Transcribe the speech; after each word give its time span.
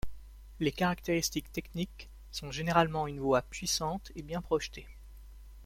Les 0.59 0.71
caractéristiques 0.71 1.51
techniques 1.51 2.09
sont 2.31 2.49
généralement 2.49 3.05
une 3.05 3.19
voix 3.19 3.43
puissante 3.43 4.11
et 4.15 4.23
bien 4.23 4.41
projetée. 4.41 4.87